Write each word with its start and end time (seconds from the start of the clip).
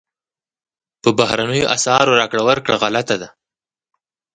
په 1.01 1.09
بهرنیو 1.19 1.71
اسعارو 1.75 2.17
راکړه 2.21 2.43
ورکړه 2.49 2.75
غلطه 2.83 3.15
ده. 3.21 3.29